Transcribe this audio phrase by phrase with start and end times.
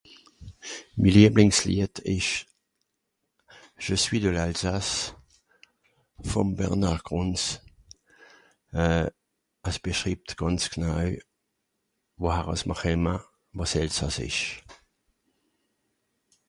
[1.01, 2.33] "Mi lieblings Lied ìsch
[3.83, 5.13] ""Je suis de l'Alsace"",
[6.29, 7.43] vùm Bernard Gruntz.
[9.69, 11.11] Es beschribbt gànz gnoei,
[12.21, 12.85] wohar àss m'r(...),
[13.57, 14.45] wàs s'Elsàss ìsch."